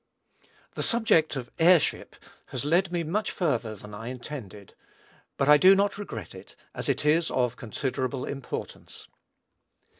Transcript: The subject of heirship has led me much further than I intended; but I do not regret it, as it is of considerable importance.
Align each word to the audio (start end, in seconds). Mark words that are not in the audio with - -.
The 0.73 0.81
subject 0.81 1.35
of 1.35 1.51
heirship 1.59 2.15
has 2.47 2.65
led 2.65 2.91
me 2.91 3.03
much 3.03 3.29
further 3.29 3.75
than 3.75 3.93
I 3.93 4.07
intended; 4.07 4.73
but 5.37 5.47
I 5.47 5.57
do 5.57 5.75
not 5.75 5.99
regret 5.99 6.33
it, 6.33 6.55
as 6.73 6.89
it 6.89 7.05
is 7.05 7.29
of 7.29 7.55
considerable 7.55 8.25
importance. 8.25 9.07